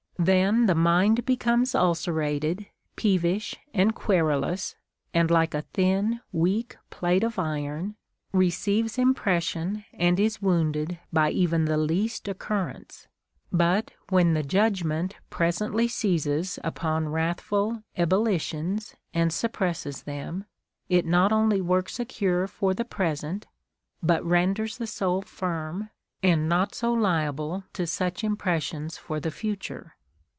[0.23, 4.75] Then the mind be comes ulcerated, peevish, and querulous,
[5.15, 7.95] and like a thin, weak plate of iron,
[8.31, 13.07] receives impression and is wounded by even the least occurrence;
[13.51, 20.45] but when the judgment pres ently seizes upon wrathful ebullitions and suppresses them,
[20.87, 23.47] it not only Λvorks a cure for the present,
[24.03, 25.89] but renders the soul firm
[26.21, 29.83] and not so liable to such impressions for the fu CONCERNING THE CURE OF ANGER.
[29.85, 29.97] 37 tare.